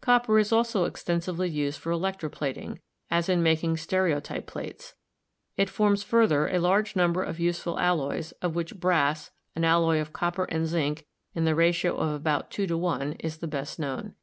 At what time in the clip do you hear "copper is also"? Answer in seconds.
0.00-0.86